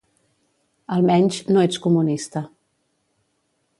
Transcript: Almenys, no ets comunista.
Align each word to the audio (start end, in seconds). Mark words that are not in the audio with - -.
Almenys, 0.95 1.37
no 1.51 1.65
ets 1.67 1.77
comunista. 1.85 2.43